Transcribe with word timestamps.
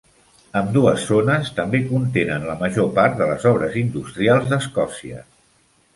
Ambdues 0.61 1.03
zones 1.09 1.51
també 1.59 1.83
contenen 1.91 2.47
la 2.49 2.57
major 2.63 2.89
part 2.97 3.21
de 3.23 3.27
les 3.33 3.47
obres 3.53 3.79
industrials 3.85 4.53
d'Escòcia. 4.55 5.25